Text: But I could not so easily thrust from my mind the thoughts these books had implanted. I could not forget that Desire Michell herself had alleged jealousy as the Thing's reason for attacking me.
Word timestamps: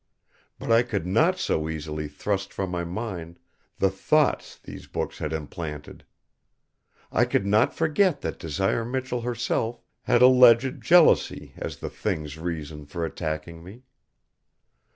But 0.57 0.71
I 0.71 0.81
could 0.81 1.05
not 1.05 1.37
so 1.37 1.69
easily 1.69 2.07
thrust 2.07 2.51
from 2.51 2.71
my 2.71 2.83
mind 2.83 3.37
the 3.77 3.91
thoughts 3.91 4.57
these 4.57 4.87
books 4.87 5.19
had 5.19 5.31
implanted. 5.31 6.05
I 7.11 7.23
could 7.23 7.45
not 7.45 7.75
forget 7.75 8.21
that 8.21 8.39
Desire 8.39 8.83
Michell 8.83 9.21
herself 9.21 9.79
had 10.01 10.23
alleged 10.23 10.81
jealousy 10.81 11.53
as 11.55 11.77
the 11.77 11.89
Thing's 11.91 12.39
reason 12.39 12.87
for 12.87 13.05
attacking 13.05 13.63
me. 13.63 13.83